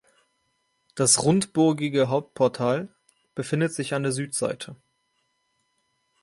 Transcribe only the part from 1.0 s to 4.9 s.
rundbogige Hauptportal befindet sich an der Südseite.